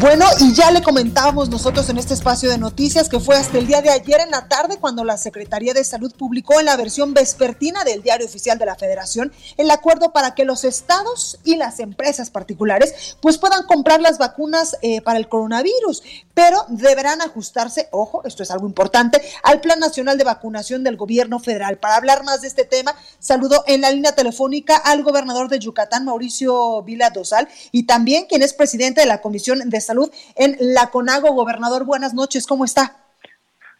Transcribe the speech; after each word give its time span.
Bueno, 0.00 0.26
y 0.38 0.52
ya 0.52 0.70
le 0.70 0.80
comentábamos 0.80 1.48
nosotros 1.48 1.88
en 1.88 1.98
este 1.98 2.14
espacio 2.14 2.48
de 2.48 2.56
noticias 2.56 3.08
que 3.08 3.18
fue 3.18 3.34
hasta 3.34 3.58
el 3.58 3.66
día 3.66 3.82
de 3.82 3.90
ayer 3.90 4.20
en 4.20 4.30
la 4.30 4.46
tarde 4.46 4.76
cuando 4.78 5.02
la 5.02 5.16
Secretaría 5.16 5.74
de 5.74 5.82
Salud 5.82 6.14
publicó 6.16 6.60
en 6.60 6.66
la 6.66 6.76
versión 6.76 7.14
vespertina 7.14 7.82
del 7.82 8.00
Diario 8.00 8.26
Oficial 8.26 8.60
de 8.60 8.66
la 8.66 8.76
Federación 8.76 9.32
el 9.56 9.68
acuerdo 9.72 10.12
para 10.12 10.36
que 10.36 10.44
los 10.44 10.62
estados 10.62 11.40
y 11.42 11.56
las 11.56 11.80
empresas 11.80 12.30
particulares 12.30 13.16
pues 13.20 13.38
puedan 13.38 13.64
comprar 13.64 14.00
las 14.00 14.18
vacunas 14.18 14.76
eh, 14.82 15.00
para 15.00 15.18
el 15.18 15.28
coronavirus, 15.28 16.04
pero 16.32 16.64
deberán 16.68 17.20
ajustarse, 17.20 17.88
ojo, 17.90 18.22
esto 18.24 18.44
es 18.44 18.52
algo 18.52 18.68
importante, 18.68 19.20
al 19.42 19.60
Plan 19.60 19.80
Nacional 19.80 20.16
de 20.16 20.22
Vacunación 20.22 20.84
del 20.84 20.96
Gobierno 20.96 21.40
Federal. 21.40 21.78
Para 21.78 21.96
hablar 21.96 22.22
más 22.22 22.42
de 22.42 22.46
este 22.46 22.64
tema, 22.64 22.94
saludo 23.18 23.64
en 23.66 23.80
la 23.80 23.90
línea 23.90 24.12
telefónica 24.12 24.76
al 24.76 25.02
gobernador 25.02 25.48
de 25.48 25.58
Yucatán, 25.58 26.04
Mauricio 26.04 26.84
Vila 26.84 27.10
Dosal, 27.10 27.48
y 27.72 27.82
también 27.82 28.26
quien 28.26 28.42
es 28.42 28.54
presidente 28.54 29.00
de 29.00 29.08
la 29.08 29.20
Comisión 29.20 29.68
de 29.68 29.87
Salud 29.88 30.10
en 30.36 30.54
la 30.60 30.90
CONAGO. 30.90 31.32
Gobernador, 31.32 31.84
buenas 31.84 32.12
noches, 32.12 32.46
¿cómo 32.46 32.66
está? 32.66 32.96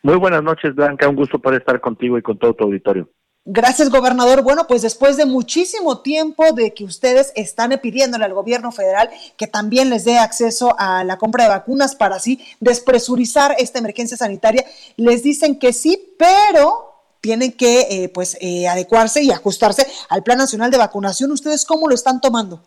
Muy 0.03 0.17
buenas 0.17 0.42
noches, 0.42 0.75
Blanca, 0.75 1.06
un 1.06 1.17
gusto 1.17 1.39
poder 1.39 1.61
estar 1.61 1.81
contigo 1.83 2.17
y 2.17 2.23
con 2.23 2.39
todo 2.39 2.55
tu 2.55 2.65
auditorio. 2.65 3.11
Gracias, 3.45 3.91
gobernador. 3.91 4.42
Bueno, 4.42 4.67
pues 4.67 4.81
después 4.81 5.19
de 5.19 5.27
muchísimo 5.27 6.00
tiempo 6.00 6.53
de 6.53 6.73
que 6.73 6.84
ustedes 6.84 7.33
están 7.37 7.78
pidiéndole 7.83 8.25
al 8.25 8.33
gobierno 8.33 8.73
federal 8.73 9.11
que 9.37 9.47
también 9.47 9.91
les 9.91 10.05
dé 10.05 10.19
acceso 10.19 10.75
a 10.78 11.05
la 11.05 11.19
compra 11.19 11.45
de 11.45 11.50
vacunas 11.50 11.95
para 11.95 12.17
así 12.17 12.41
despresurizar 12.61 13.55
esta 13.59 13.78
emergencia 13.78 14.17
sanitaria, 14.17 14.65
les 14.97 15.22
dicen 15.22 15.59
que 15.59 15.75
sí, 15.75 16.15
pero 16.19 17.03
tienen 17.20 17.53
que 17.53 17.81
eh, 17.91 18.09
pues 18.09 18.39
eh, 18.41 18.67
adecuarse 18.67 19.22
y 19.22 19.31
ajustarse 19.31 19.87
al 20.09 20.22
Plan 20.22 20.39
Nacional 20.39 20.70
de 20.70 20.78
Vacunación. 20.78 21.33
¿Ustedes 21.33 21.65
cómo 21.67 21.87
lo 21.87 21.95
están 21.95 22.20
tomando? 22.22 22.62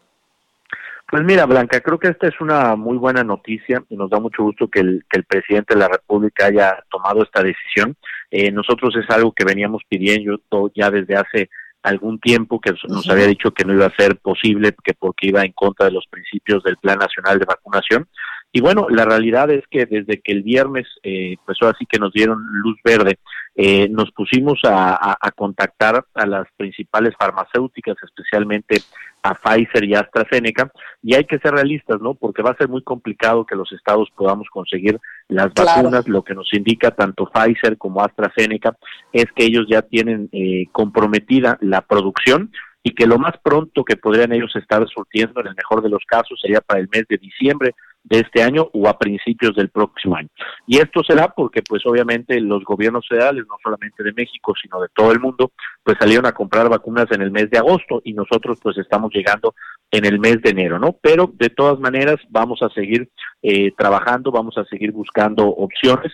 Pues 1.11 1.25
mira, 1.25 1.45
Blanca, 1.45 1.81
creo 1.81 1.99
que 1.99 2.07
esta 2.07 2.29
es 2.29 2.39
una 2.39 2.77
muy 2.77 2.95
buena 2.97 3.21
noticia 3.21 3.83
y 3.89 3.97
nos 3.97 4.09
da 4.09 4.21
mucho 4.21 4.43
gusto 4.43 4.69
que 4.69 4.79
el, 4.79 5.03
que 5.09 5.19
el 5.19 5.25
presidente 5.25 5.73
de 5.73 5.81
la 5.81 5.89
República 5.89 6.45
haya 6.45 6.85
tomado 6.89 7.21
esta 7.21 7.43
decisión. 7.43 7.97
Eh, 8.31 8.49
nosotros 8.49 8.95
es 8.95 9.09
algo 9.13 9.33
que 9.33 9.43
veníamos 9.43 9.81
pidiendo 9.89 10.39
ya 10.73 10.89
desde 10.89 11.17
hace 11.17 11.49
algún 11.83 12.17
tiempo 12.21 12.61
que 12.61 12.73
nos 12.87 13.09
había 13.09 13.27
dicho 13.27 13.51
que 13.51 13.65
no 13.65 13.73
iba 13.73 13.87
a 13.87 13.95
ser 13.97 14.19
posible, 14.19 14.73
que 14.81 14.93
porque 14.93 15.27
iba 15.27 15.43
en 15.43 15.51
contra 15.51 15.87
de 15.87 15.91
los 15.91 16.07
principios 16.07 16.63
del 16.63 16.77
Plan 16.77 16.99
Nacional 16.99 17.39
de 17.39 17.45
Vacunación. 17.45 18.07
Y 18.53 18.61
bueno, 18.61 18.87
la 18.89 19.03
realidad 19.03 19.49
es 19.51 19.65
que 19.69 19.85
desde 19.85 20.21
que 20.21 20.31
el 20.31 20.43
viernes, 20.43 20.87
eh, 21.03 21.35
pues 21.45 21.57
ahora 21.61 21.75
sí 21.77 21.85
que 21.89 21.99
nos 21.99 22.13
dieron 22.13 22.39
luz 22.63 22.77
verde, 22.85 23.19
eh, 23.63 23.87
nos 23.89 24.11
pusimos 24.11 24.59
a, 24.63 25.15
a, 25.21 25.31
contactar 25.33 26.03
a 26.15 26.25
las 26.25 26.47
principales 26.57 27.13
farmacéuticas, 27.15 27.95
especialmente 28.01 28.81
a 29.21 29.35
Pfizer 29.35 29.83
y 29.83 29.93
AstraZeneca, 29.93 30.71
y 31.03 31.13
hay 31.13 31.25
que 31.25 31.37
ser 31.37 31.53
realistas, 31.53 32.01
¿no? 32.01 32.15
Porque 32.15 32.41
va 32.41 32.49
a 32.49 32.57
ser 32.57 32.69
muy 32.69 32.81
complicado 32.81 33.45
que 33.45 33.55
los 33.55 33.71
estados 33.71 34.09
podamos 34.15 34.49
conseguir 34.49 34.99
las 35.27 35.53
vacunas. 35.53 36.07
Lo 36.07 36.23
que 36.23 36.33
nos 36.33 36.51
indica 36.55 36.89
tanto 36.89 37.29
Pfizer 37.31 37.77
como 37.77 38.01
AstraZeneca 38.01 38.75
es 39.13 39.25
que 39.35 39.45
ellos 39.45 39.67
ya 39.69 39.83
tienen 39.83 40.27
eh, 40.31 40.65
comprometida 40.71 41.59
la 41.61 41.81
producción 41.81 42.51
y 42.81 42.95
que 42.95 43.05
lo 43.05 43.19
más 43.19 43.33
pronto 43.43 43.83
que 43.83 43.95
podrían 43.95 44.33
ellos 44.33 44.55
estar 44.55 44.87
surtiendo, 44.87 45.39
en 45.39 45.49
el 45.49 45.55
mejor 45.55 45.83
de 45.83 45.89
los 45.89 46.03
casos, 46.07 46.39
sería 46.41 46.61
para 46.61 46.79
el 46.79 46.89
mes 46.91 47.05
de 47.07 47.17
diciembre 47.17 47.75
de 48.03 48.19
este 48.19 48.41
año 48.41 48.67
o 48.73 48.87
a 48.87 48.97
principios 48.97 49.55
del 49.55 49.69
próximo 49.69 50.15
año. 50.15 50.29
Y 50.67 50.77
esto 50.77 51.01
será 51.03 51.29
porque 51.29 51.61
pues 51.61 51.85
obviamente 51.85 52.39
los 52.39 52.63
gobiernos 52.63 53.07
federales, 53.07 53.45
no 53.47 53.55
solamente 53.61 54.03
de 54.03 54.13
México, 54.13 54.53
sino 54.61 54.81
de 54.81 54.87
todo 54.93 55.11
el 55.11 55.19
mundo, 55.19 55.51
pues 55.83 55.97
salieron 55.99 56.25
a 56.25 56.33
comprar 56.33 56.69
vacunas 56.69 57.07
en 57.11 57.21
el 57.21 57.31
mes 57.31 57.49
de 57.49 57.59
agosto 57.59 58.01
y 58.03 58.13
nosotros 58.13 58.59
pues 58.61 58.77
estamos 58.77 59.11
llegando 59.13 59.53
en 59.91 60.05
el 60.05 60.19
mes 60.19 60.41
de 60.41 60.51
enero, 60.51 60.79
¿no? 60.79 60.95
Pero 61.01 61.31
de 61.33 61.49
todas 61.49 61.79
maneras 61.79 62.17
vamos 62.29 62.61
a 62.61 62.69
seguir 62.69 63.09
eh, 63.41 63.71
trabajando, 63.77 64.31
vamos 64.31 64.57
a 64.57 64.65
seguir 64.65 64.91
buscando 64.91 65.47
opciones. 65.47 66.13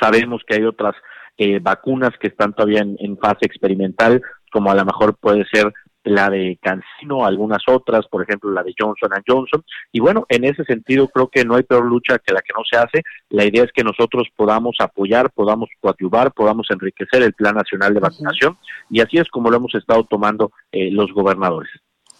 Sabemos 0.00 0.42
que 0.46 0.56
hay 0.56 0.64
otras 0.64 0.94
eh, 1.38 1.58
vacunas 1.60 2.12
que 2.20 2.28
están 2.28 2.52
todavía 2.52 2.80
en, 2.80 3.18
fase 3.18 3.46
experimental, 3.46 4.20
como 4.50 4.70
a 4.70 4.74
lo 4.74 4.84
mejor 4.84 5.16
puede 5.16 5.44
ser 5.52 5.72
la 6.04 6.30
de 6.30 6.58
Cancino, 6.60 7.24
algunas 7.24 7.62
otras, 7.68 8.06
por 8.08 8.22
ejemplo 8.22 8.50
la 8.50 8.62
de 8.62 8.74
Johnson 8.78 9.10
Johnson. 9.26 9.64
Y 9.92 10.00
bueno, 10.00 10.26
en 10.28 10.44
ese 10.44 10.64
sentido 10.64 11.08
creo 11.08 11.28
que 11.28 11.44
no 11.44 11.56
hay 11.56 11.62
peor 11.62 11.84
lucha 11.84 12.18
que 12.18 12.32
la 12.32 12.40
que 12.40 12.52
no 12.56 12.62
se 12.68 12.76
hace. 12.76 13.02
La 13.30 13.44
idea 13.44 13.64
es 13.64 13.72
que 13.72 13.84
nosotros 13.84 14.28
podamos 14.36 14.76
apoyar, 14.80 15.30
podamos 15.30 15.68
coadyuvar, 15.80 16.32
podamos 16.32 16.66
enriquecer 16.70 17.22
el 17.22 17.34
Plan 17.34 17.54
Nacional 17.54 17.94
de 17.94 18.00
Vacunación 18.00 18.58
y 18.90 19.00
así 19.00 19.18
es 19.18 19.28
como 19.28 19.50
lo 19.50 19.56
hemos 19.56 19.74
estado 19.74 20.04
tomando 20.04 20.52
eh, 20.72 20.90
los 20.90 21.12
gobernadores. 21.12 21.70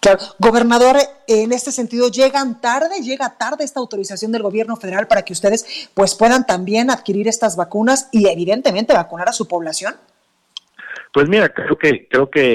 Claro, 0.01 0.19
gobernador, 0.41 0.97
en 1.29 1.53
este 1.53 1.71
sentido, 1.71 2.09
¿llegan 2.09 2.61
tarde? 2.61 3.03
¿Llega 3.03 3.39
tarde 3.39 3.63
esta 3.63 3.79
autorización 3.79 4.33
del 4.33 4.43
gobierno 4.43 4.75
federal 4.75 5.07
para 5.07 5.23
que 5.23 5.33
ustedes 5.33 5.91
pues 5.95 6.17
puedan 6.17 6.45
también 6.45 6.91
adquirir 6.91 7.29
estas 7.29 7.55
vacunas 7.55 8.09
y 8.11 8.27
evidentemente 8.27 8.95
vacunar 8.95 9.29
a 9.29 9.33
su 9.33 9.47
población? 9.47 9.95
Pues 11.13 11.29
mira, 11.29 11.51
creo 11.51 11.77
que 11.77 12.07
creo 12.09 12.31
que 12.31 12.55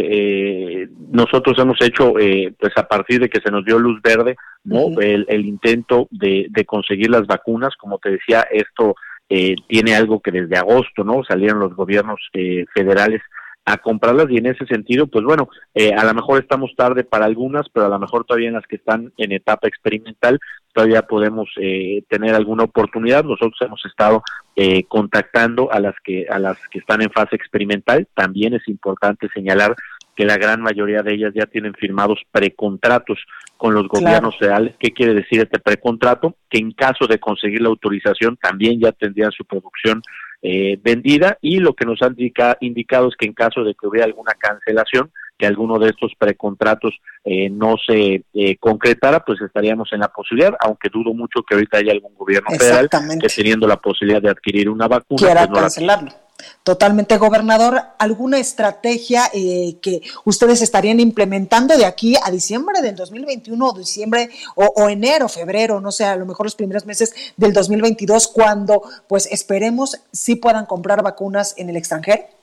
eh, 0.81 0.89
nosotros 1.11 1.57
hemos 1.59 1.79
hecho, 1.79 2.17
eh, 2.17 2.53
pues 2.59 2.73
a 2.75 2.87
partir 2.87 3.19
de 3.19 3.29
que 3.29 3.39
se 3.39 3.51
nos 3.51 3.63
dio 3.63 3.77
luz 3.77 4.01
verde, 4.01 4.35
no, 4.63 4.99
el, 4.99 5.25
el, 5.29 5.45
intento 5.45 6.07
de, 6.09 6.47
de, 6.49 6.65
conseguir 6.65 7.11
las 7.11 7.27
vacunas, 7.27 7.75
como 7.77 7.99
te 7.99 8.09
decía, 8.09 8.47
esto 8.51 8.95
eh, 9.29 9.55
tiene 9.67 9.93
algo 9.95 10.21
que 10.21 10.31
desde 10.31 10.57
agosto, 10.57 11.03
no, 11.03 11.23
salieron 11.23 11.59
los 11.59 11.75
gobiernos 11.75 12.19
eh, 12.33 12.65
federales 12.73 13.21
a 13.67 13.77
comprarlas 13.77 14.27
y 14.29 14.37
en 14.37 14.45
ese 14.45 14.65
sentido, 14.65 15.07
pues 15.07 15.25
bueno, 15.25 15.49
eh, 15.75 15.93
a 15.93 16.05
lo 16.05 16.13
mejor 16.13 16.39
estamos 16.39 16.71
tarde 16.77 17.03
para 17.03 17.25
algunas, 17.25 17.67
pero 17.67 17.87
a 17.87 17.89
lo 17.89 17.99
mejor 17.99 18.23
todavía 18.23 18.47
en 18.47 18.53
las 18.53 18.65
que 18.65 18.77
están 18.77 19.11
en 19.17 19.33
etapa 19.33 19.67
experimental 19.67 20.39
todavía 20.73 21.01
podemos 21.01 21.49
eh, 21.59 22.03
tener 22.07 22.33
alguna 22.33 22.63
oportunidad. 22.63 23.25
Nosotros 23.25 23.57
hemos 23.61 23.83
estado 23.85 24.23
eh, 24.55 24.83
contactando 24.87 25.69
a 25.71 25.81
las 25.81 25.95
que 26.03 26.27
a 26.29 26.39
las 26.39 26.57
que 26.69 26.79
están 26.79 27.01
en 27.01 27.11
fase 27.11 27.35
experimental. 27.35 28.07
También 28.13 28.53
es 28.53 28.65
importante 28.67 29.27
señalar 29.33 29.75
que 30.15 30.23
la 30.23 30.37
gran 30.37 30.61
mayoría 30.61 31.01
de 31.01 31.15
ellas 31.15 31.33
ya 31.35 31.45
tienen 31.47 31.73
firmados 31.73 32.19
precontratos 32.31 33.19
con 33.57 33.73
los 33.73 33.87
gobiernos 33.87 34.37
federales. 34.37 34.75
¿Qué 34.79 34.91
quiere 34.91 35.13
decir 35.13 35.39
este 35.41 35.59
precontrato? 35.59 36.35
Que 36.49 36.59
en 36.59 36.71
caso 36.71 37.05
de 37.07 37.19
conseguir 37.19 37.61
la 37.61 37.69
autorización 37.69 38.37
también 38.37 38.79
ya 38.79 38.91
tendrían 38.91 39.31
su 39.31 39.43
producción 39.45 40.01
eh, 40.41 40.77
vendida 40.81 41.37
y 41.41 41.59
lo 41.59 41.73
que 41.73 41.85
nos 41.85 42.01
han 42.01 42.15
indicado 42.61 43.07
es 43.07 43.15
que 43.17 43.25
en 43.25 43.33
caso 43.33 43.63
de 43.63 43.73
que 43.73 43.87
hubiera 43.87 44.05
alguna 44.05 44.33
cancelación, 44.33 45.11
que 45.37 45.45
alguno 45.45 45.77
de 45.79 45.89
estos 45.89 46.13
precontratos 46.17 46.99
eh, 47.23 47.49
no 47.49 47.75
se 47.77 48.23
eh, 48.33 48.57
concretara, 48.57 49.23
pues 49.23 49.41
estaríamos 49.41 49.91
en 49.93 49.99
la 49.99 50.07
posibilidad, 50.09 50.53
aunque 50.59 50.89
dudo 50.89 51.13
mucho 51.13 51.43
que 51.43 51.55
ahorita 51.55 51.77
haya 51.77 51.91
algún 51.91 52.15
gobierno 52.15 52.49
federal 52.57 52.89
que 53.19 53.27
teniendo 53.27 53.67
la 53.67 53.77
posibilidad 53.77 54.21
de 54.21 54.29
adquirir 54.29 54.69
una 54.69 54.87
vacuna, 54.87 55.47
cancelarlo. 55.47 56.26
Totalmente, 56.63 57.17
gobernador, 57.17 57.81
¿alguna 57.97 58.39
estrategia 58.39 59.23
eh, 59.33 59.77
que 59.81 60.01
ustedes 60.23 60.61
estarían 60.61 60.99
implementando 60.99 61.75
de 61.75 61.85
aquí 61.85 62.15
a 62.23 62.29
diciembre 62.29 62.81
del 62.81 62.95
2021 62.95 63.65
o 63.65 63.73
diciembre 63.73 64.29
o, 64.55 64.65
o, 64.65 64.89
enero, 64.89 65.29
febrero, 65.29 65.81
no 65.81 65.91
sé, 65.91 66.05
a 66.05 66.15
lo 66.15 66.25
mejor 66.25 66.45
los 66.45 66.55
primeros 66.55 66.85
meses 66.85 67.13
del 67.37 67.53
2022, 67.53 68.27
cuando 68.27 68.83
pues 69.07 69.27
esperemos 69.31 69.99
si 70.11 70.35
puedan 70.35 70.67
comprar 70.67 71.01
vacunas 71.01 71.55
en 71.57 71.69
el 71.69 71.77
extranjero? 71.77 72.36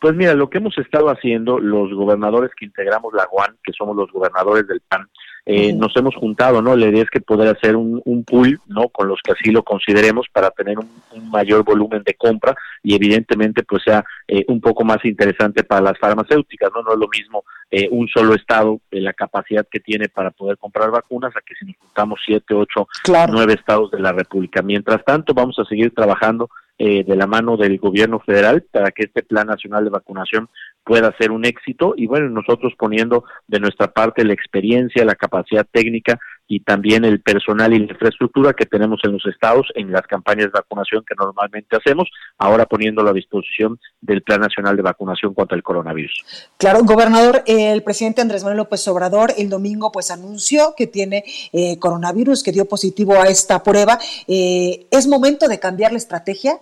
Pues 0.00 0.14
mira, 0.14 0.34
lo 0.34 0.50
que 0.50 0.58
hemos 0.58 0.76
estado 0.78 1.08
haciendo, 1.08 1.58
los 1.58 1.92
gobernadores 1.94 2.50
que 2.58 2.66
integramos 2.66 3.12
la 3.14 3.26
UAN, 3.32 3.56
que 3.62 3.72
somos 3.72 3.96
los 3.96 4.10
gobernadores 4.12 4.66
del 4.66 4.80
PAN, 4.80 5.08
eh, 5.46 5.74
nos 5.74 5.94
hemos 5.96 6.14
juntado, 6.14 6.62
¿no? 6.62 6.74
La 6.74 6.86
idea 6.86 7.02
es 7.02 7.10
que 7.10 7.20
poder 7.20 7.54
hacer 7.54 7.76
un, 7.76 8.00
un, 8.06 8.24
pool, 8.24 8.58
¿no? 8.66 8.88
Con 8.88 9.08
los 9.08 9.20
que 9.22 9.32
así 9.32 9.50
lo 9.50 9.62
consideremos 9.62 10.26
para 10.32 10.50
tener 10.50 10.78
un, 10.78 10.88
mayor 11.30 11.64
volumen 11.64 12.02
de 12.04 12.14
compra 12.14 12.54
y 12.82 12.94
evidentemente 12.94 13.62
pues 13.62 13.82
sea 13.82 14.04
eh, 14.26 14.44
un 14.48 14.60
poco 14.60 14.84
más 14.84 15.04
interesante 15.04 15.64
para 15.64 15.82
las 15.82 15.98
farmacéuticas, 15.98 16.70
¿no? 16.74 16.82
No 16.82 16.92
es 16.92 16.98
lo 16.98 17.08
mismo 17.08 17.44
eh, 17.70 17.88
un 17.90 18.08
solo 18.08 18.34
estado, 18.34 18.80
eh, 18.90 19.00
la 19.00 19.12
capacidad 19.12 19.66
que 19.70 19.80
tiene 19.80 20.08
para 20.08 20.30
poder 20.30 20.56
comprar 20.58 20.90
vacunas, 20.90 21.36
a 21.36 21.40
que 21.40 21.54
si 21.56 21.66
nos 21.66 21.76
juntamos 21.76 22.20
siete, 22.24 22.54
ocho, 22.54 22.86
nueve 23.28 23.54
estados 23.54 23.90
de 23.90 23.98
la 23.98 24.12
República. 24.12 24.62
Mientras 24.62 25.04
tanto, 25.04 25.34
vamos 25.34 25.58
a 25.58 25.64
seguir 25.64 25.92
trabajando 25.92 26.48
eh, 26.76 27.04
de 27.04 27.16
la 27.16 27.26
mano 27.26 27.56
del 27.56 27.78
gobierno 27.78 28.18
federal 28.18 28.64
para 28.70 28.90
que 28.90 29.04
este 29.04 29.22
plan 29.22 29.46
nacional 29.46 29.84
de 29.84 29.90
vacunación 29.90 30.48
pueda 30.82 31.14
ser 31.18 31.30
un 31.30 31.44
éxito. 31.44 31.94
Y 31.96 32.06
bueno, 32.06 32.28
nosotros 32.28 32.72
poniendo 32.76 33.24
de 33.46 33.60
nuestra 33.60 33.92
parte 33.92 34.24
la 34.24 34.32
experiencia, 34.32 35.04
la 35.04 35.14
capacidad 35.14 35.66
técnica 35.70 36.18
y 36.46 36.60
también 36.60 37.04
el 37.04 37.20
personal 37.20 37.72
y 37.72 37.78
la 37.78 37.92
infraestructura 37.92 38.52
que 38.52 38.66
tenemos 38.66 39.00
en 39.04 39.12
los 39.12 39.26
estados 39.26 39.68
en 39.74 39.90
las 39.90 40.02
campañas 40.02 40.46
de 40.46 40.52
vacunación 40.52 41.04
que 41.06 41.14
normalmente 41.18 41.76
hacemos, 41.76 42.08
ahora 42.38 42.66
poniéndolo 42.66 43.10
a 43.10 43.12
disposición 43.12 43.78
del 44.00 44.22
Plan 44.22 44.40
Nacional 44.40 44.76
de 44.76 44.82
Vacunación 44.82 45.34
contra 45.34 45.56
el 45.56 45.62
coronavirus. 45.62 46.24
Claro, 46.58 46.84
gobernador, 46.84 47.42
el 47.46 47.82
presidente 47.82 48.20
Andrés 48.20 48.42
Manuel 48.42 48.58
López 48.58 48.86
Obrador 48.88 49.32
el 49.36 49.48
domingo 49.48 49.90
pues 49.92 50.10
anunció 50.10 50.74
que 50.76 50.86
tiene 50.86 51.24
eh, 51.52 51.78
coronavirus, 51.78 52.42
que 52.42 52.52
dio 52.52 52.66
positivo 52.66 53.14
a 53.14 53.28
esta 53.28 53.62
prueba. 53.62 53.98
Eh, 54.26 54.86
¿Es 54.90 55.06
momento 55.06 55.48
de 55.48 55.58
cambiar 55.58 55.92
la 55.92 55.98
estrategia? 55.98 56.60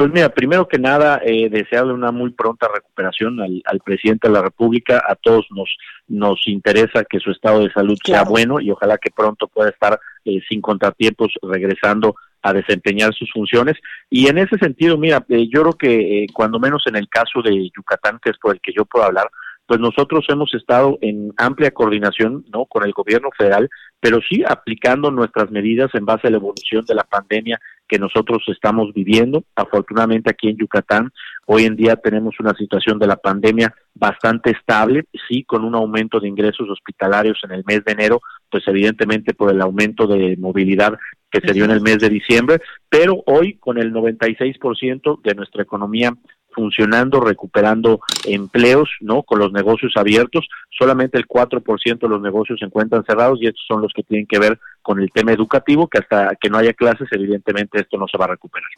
Pues 0.00 0.14
mira, 0.14 0.30
primero 0.30 0.66
que 0.66 0.78
nada, 0.78 1.20
eh, 1.22 1.50
desearle 1.50 1.92
una 1.92 2.10
muy 2.10 2.30
pronta 2.30 2.66
recuperación 2.74 3.38
al, 3.38 3.80
presidente 3.84 4.28
de 4.28 4.32
la 4.32 4.40
República. 4.40 5.02
A 5.06 5.14
todos 5.14 5.46
nos, 5.50 5.68
nos 6.08 6.40
interesa 6.48 7.04
que 7.04 7.20
su 7.20 7.30
estado 7.30 7.60
de 7.60 7.70
salud 7.70 7.98
sea 8.02 8.22
bueno 8.22 8.60
y 8.60 8.70
ojalá 8.70 8.96
que 8.96 9.10
pronto 9.10 9.46
pueda 9.46 9.68
estar 9.68 10.00
eh, 10.24 10.40
sin 10.48 10.62
contratiempos 10.62 11.34
regresando 11.42 12.14
a 12.40 12.54
desempeñar 12.54 13.12
sus 13.12 13.30
funciones. 13.30 13.76
Y 14.08 14.28
en 14.28 14.38
ese 14.38 14.56
sentido, 14.56 14.96
mira, 14.96 15.22
eh, 15.28 15.46
yo 15.52 15.60
creo 15.60 15.72
que 15.74 16.22
eh, 16.22 16.26
cuando 16.32 16.58
menos 16.58 16.82
en 16.86 16.96
el 16.96 17.06
caso 17.10 17.42
de 17.42 17.70
Yucatán, 17.76 18.18
que 18.22 18.30
es 18.30 18.38
por 18.38 18.54
el 18.54 18.60
que 18.62 18.72
yo 18.74 18.86
puedo 18.86 19.04
hablar, 19.04 19.28
pues 19.70 19.78
nosotros 19.78 20.26
hemos 20.28 20.52
estado 20.52 20.98
en 21.00 21.32
amplia 21.36 21.70
coordinación 21.70 22.44
no 22.52 22.64
con 22.64 22.84
el 22.84 22.90
gobierno 22.90 23.28
federal 23.38 23.70
pero 24.00 24.18
sí 24.28 24.42
aplicando 24.44 25.12
nuestras 25.12 25.52
medidas 25.52 25.94
en 25.94 26.04
base 26.04 26.26
a 26.26 26.30
la 26.30 26.38
evolución 26.38 26.84
de 26.86 26.96
la 26.96 27.04
pandemia 27.04 27.60
que 27.86 27.96
nosotros 27.96 28.42
estamos 28.48 28.92
viviendo. 28.92 29.44
Afortunadamente 29.54 30.28
aquí 30.28 30.48
en 30.48 30.56
Yucatán 30.56 31.12
hoy 31.46 31.66
en 31.66 31.76
día 31.76 31.94
tenemos 31.94 32.34
una 32.40 32.52
situación 32.54 32.98
de 32.98 33.06
la 33.06 33.14
pandemia 33.14 33.72
bastante 33.94 34.50
estable, 34.50 35.04
sí 35.28 35.44
con 35.44 35.64
un 35.64 35.76
aumento 35.76 36.18
de 36.18 36.26
ingresos 36.26 36.68
hospitalarios 36.68 37.38
en 37.44 37.52
el 37.52 37.62
mes 37.64 37.84
de 37.84 37.92
enero, 37.92 38.20
pues 38.50 38.66
evidentemente 38.66 39.34
por 39.34 39.52
el 39.52 39.60
aumento 39.60 40.08
de 40.08 40.36
movilidad 40.36 40.98
que 41.30 41.40
se 41.46 41.52
dio 41.52 41.64
en 41.64 41.70
el 41.70 41.80
mes 41.80 41.98
de 41.98 42.08
diciembre, 42.08 42.60
pero 42.88 43.22
hoy 43.26 43.54
con 43.58 43.78
el 43.78 43.92
96% 43.92 45.22
de 45.22 45.34
nuestra 45.36 45.62
economía 45.62 46.12
funcionando, 46.52 47.20
recuperando 47.20 48.00
empleos, 48.24 48.88
¿no? 49.00 49.22
Con 49.22 49.38
los 49.38 49.52
negocios 49.52 49.92
abiertos, 49.96 50.48
solamente 50.76 51.18
el 51.18 51.26
4% 51.26 51.98
de 51.98 52.08
los 52.08 52.20
negocios 52.20 52.58
se 52.58 52.66
encuentran 52.66 53.04
cerrados 53.04 53.38
y 53.40 53.46
estos 53.46 53.64
son 53.66 53.82
los 53.82 53.92
que 53.92 54.02
tienen 54.02 54.26
que 54.26 54.38
ver 54.38 54.58
con 54.82 55.00
el 55.00 55.10
tema 55.10 55.32
educativo, 55.32 55.88
que 55.88 55.98
hasta 55.98 56.34
que 56.40 56.50
no 56.50 56.58
haya 56.58 56.72
clases, 56.72 57.08
evidentemente 57.12 57.80
esto 57.80 57.96
no 57.98 58.06
se 58.08 58.18
va 58.18 58.24
a 58.26 58.28
recuperar. 58.28 58.70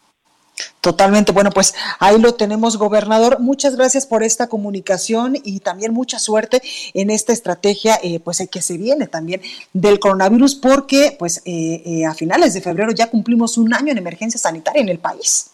Totalmente. 0.81 1.31
Bueno, 1.31 1.51
pues 1.51 1.75
ahí 2.01 2.21
lo 2.21 2.35
tenemos, 2.35 2.77
gobernador. 2.77 3.39
Muchas 3.41 3.77
gracias 3.77 4.05
por 4.05 4.25
esta 4.25 4.49
comunicación 4.49 5.37
y 5.43 5.61
también 5.61 5.93
mucha 5.93 6.19
suerte 6.19 6.61
en 6.93 7.11
esta 7.11 7.33
estrategia, 7.33 7.99
eh, 8.03 8.19
pues 8.19 8.47
que 8.51 8.61
se 8.61 8.77
viene 8.79 9.07
también 9.07 9.41
del 9.73 10.01
coronavirus, 10.01 10.57
porque 10.57 11.15
pues 11.19 11.41
eh, 11.45 11.83
eh, 11.87 12.05
a 12.05 12.15
finales 12.15 12.53
de 12.55 12.61
febrero 12.61 12.91
ya 12.93 13.11
cumplimos 13.11 13.59
un 13.59 13.73
año 13.73 13.93
en 13.93 13.99
emergencia 13.99 14.41
sanitaria 14.41 14.83
en 14.83 14.89
el 14.89 14.99
país. 14.99 15.52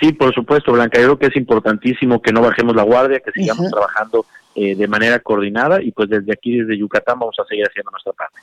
Sí, 0.00 0.12
por 0.12 0.34
supuesto, 0.34 0.72
Blanca. 0.72 0.98
Yo 0.98 1.04
creo 1.04 1.18
que 1.18 1.26
es 1.26 1.36
importantísimo 1.36 2.22
que 2.22 2.32
no 2.32 2.40
bajemos 2.40 2.74
la 2.74 2.82
guardia, 2.82 3.20
que 3.20 3.32
sigamos 3.32 3.70
trabajando 3.70 4.24
eh, 4.54 4.74
de 4.74 4.88
manera 4.88 5.18
coordinada 5.20 5.82
y 5.82 5.92
pues 5.92 6.08
desde 6.08 6.32
aquí, 6.32 6.58
desde 6.58 6.78
Yucatán, 6.78 7.18
vamos 7.18 7.36
a 7.38 7.44
seguir 7.44 7.66
haciendo 7.68 7.90
nuestra 7.90 8.12
parte. 8.12 8.40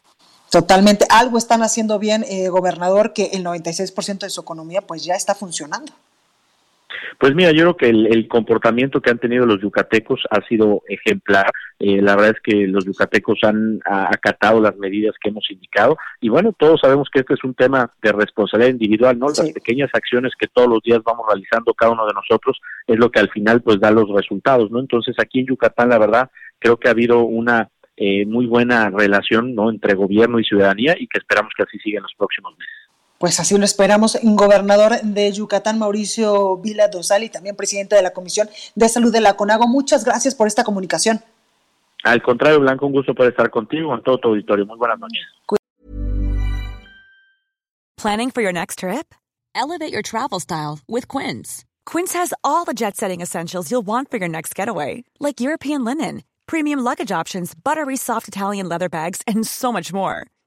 Totalmente. 0.51 1.05
Algo 1.09 1.37
están 1.37 1.63
haciendo 1.63 1.99
bien, 1.99 2.23
eh, 2.29 2.49
gobernador, 2.49 3.13
que 3.13 3.31
el 3.33 3.43
96% 3.43 4.19
de 4.19 4.29
su 4.29 4.41
economía 4.41 4.81
pues 4.81 5.03
ya 5.03 5.15
está 5.15 5.35
funcionando. 5.35 5.91
Pues 7.19 7.35
mira, 7.35 7.51
yo 7.51 7.61
creo 7.61 7.77
que 7.77 7.89
el, 7.89 8.27
comportamiento 8.27 9.01
que 9.01 9.09
han 9.09 9.19
tenido 9.19 9.45
los 9.45 9.61
yucatecos 9.61 10.23
ha 10.29 10.41
sido 10.47 10.83
ejemplar. 10.87 11.51
Eh, 11.79 12.01
la 12.01 12.15
verdad 12.15 12.35
es 12.35 12.41
que 12.41 12.67
los 12.67 12.85
yucatecos 12.85 13.39
han 13.43 13.79
acatado 13.85 14.61
las 14.61 14.75
medidas 14.77 15.15
que 15.21 15.29
hemos 15.29 15.49
indicado 15.51 15.97
y 16.19 16.29
bueno, 16.29 16.53
todos 16.57 16.81
sabemos 16.81 17.07
que 17.11 17.19
este 17.19 17.35
es 17.35 17.43
un 17.43 17.53
tema 17.53 17.91
de 18.01 18.11
responsabilidad 18.11 18.71
individual, 18.71 19.19
¿no? 19.19 19.27
Las 19.27 19.51
pequeñas 19.51 19.89
acciones 19.93 20.33
que 20.39 20.47
todos 20.47 20.67
los 20.67 20.81
días 20.81 21.01
vamos 21.03 21.25
realizando 21.27 21.73
cada 21.73 21.91
uno 21.91 22.07
de 22.07 22.13
nosotros 22.13 22.59
es 22.87 22.97
lo 22.97 23.11
que 23.11 23.19
al 23.19 23.29
final 23.29 23.61
pues 23.61 23.79
da 23.79 23.91
los 23.91 24.09
resultados, 24.09 24.71
¿no? 24.71 24.79
Entonces 24.79 25.15
aquí 25.19 25.39
en 25.39 25.47
Yucatán 25.47 25.89
la 25.89 25.99
verdad 25.99 26.31
creo 26.59 26.77
que 26.77 26.87
ha 26.87 26.91
habido 26.91 27.21
una 27.23 27.69
eh, 27.95 28.25
muy 28.25 28.45
buena 28.45 28.89
relación, 28.89 29.55
¿no? 29.55 29.69
Entre 29.69 29.93
gobierno 29.93 30.39
y 30.39 30.43
ciudadanía 30.43 30.95
y 30.97 31.07
que 31.07 31.19
esperamos 31.19 31.53
que 31.55 31.63
así 31.63 31.77
siga 31.79 31.97
en 31.97 32.03
los 32.03 32.13
próximos 32.15 32.57
meses. 32.57 32.86
Pues 33.17 33.39
así 33.39 33.57
lo 33.57 33.65
esperamos. 33.65 34.17
Gobernador 34.21 35.01
de 35.01 35.31
Yucatán, 35.31 35.79
Mauricio 35.79 36.57
Vila 36.57 36.87
Dosal, 36.87 37.23
y 37.23 37.29
también 37.29 37.55
presidente 37.55 37.95
de 37.95 38.01
la 38.01 38.11
Comisión 38.11 38.49
de 38.75 38.89
Salud 38.89 39.11
de 39.11 39.21
la 39.21 39.35
CONAGO. 39.35 39.67
Muchas 39.67 40.05
gracias 40.05 40.35
por 40.35 40.47
esta 40.47 40.63
comunicación. 40.63 41.21
Al 42.03 42.21
contrario, 42.21 42.59
Blanco, 42.59 42.85
un 42.85 42.93
gusto 42.93 43.13
poder 43.15 43.31
estar 43.31 43.49
contigo 43.49 43.93
en 43.93 44.03
todo 44.03 44.19
tu 44.19 44.29
auditorio. 44.29 44.65
Muy 44.65 44.77
buenas 44.77 44.99
noches. 44.99 45.25
Planning 47.97 48.29
for 48.29 48.43
your 48.43 48.53
next 48.53 48.79
trip? 48.79 49.15
Elevate 49.55 49.91
your 49.91 50.03
travel 50.03 50.39
style 50.39 50.79
with 50.87 51.07
Quince. 51.07 51.65
Quince 51.87 52.13
has 52.13 52.33
all 52.43 52.63
the 52.63 52.75
jet-setting 52.75 53.21
essentials 53.21 53.71
you'll 53.71 53.85
want 53.85 54.11
for 54.11 54.17
your 54.17 54.29
next 54.29 54.53
getaway, 54.53 55.03
like 55.19 55.41
European 55.41 55.83
linen, 55.83 56.21
premium 56.45 56.79
luggage 56.79 57.11
options, 57.11 57.55
buttery 57.55 57.97
soft 57.97 58.27
Italian 58.27 58.69
leather 58.69 58.87
bags, 58.87 59.21
and 59.25 59.47
so 59.47 59.73
much 59.73 59.91
more. 59.91 60.27